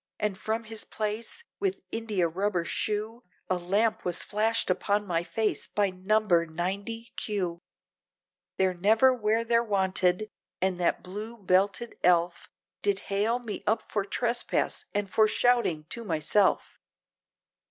and 0.19 0.35
from 0.35 0.63
his 0.63 0.83
place, 0.83 1.43
with 1.59 1.83
india 1.91 2.27
rubber 2.27 2.65
shoe, 2.65 3.21
A 3.51 3.55
lamp 3.57 4.03
was 4.03 4.23
flashed 4.23 4.71
upon 4.71 5.05
my 5.05 5.21
face, 5.23 5.67
by 5.67 5.91
number 5.91 6.43
90, 6.47 7.13
Q, 7.15 7.59
They're 8.57 8.73
never 8.73 9.13
where 9.13 9.43
they're 9.45 9.63
wanted, 9.63 10.31
and 10.59 10.79
that 10.79 11.03
blue, 11.03 11.37
belted 11.37 11.99
elf, 12.03 12.49
Did 12.81 13.01
hail 13.13 13.37
me 13.37 13.63
up 13.67 13.91
for 13.91 14.03
trespass, 14.03 14.85
and 14.91 15.07
for 15.07 15.27
shouting 15.27 15.83
to 15.91 16.03
myself! 16.03 16.79